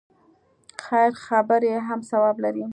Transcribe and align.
خیر 0.83 1.11
خبرې 1.25 1.73
هم 1.87 1.99
ثواب 2.09 2.35
لري. 2.43 2.65